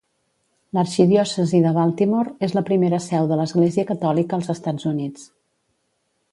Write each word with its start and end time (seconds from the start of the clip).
L'arxidiòcesi 0.77 1.59
de 1.65 1.73
Baltimore 1.75 2.33
és 2.49 2.57
la 2.59 2.65
primera 2.71 3.01
seu 3.09 3.29
de 3.33 3.39
l'Església 3.43 3.87
Catòlica 3.93 4.39
als 4.41 4.53
Estats 4.57 4.91
Units. 4.97 5.33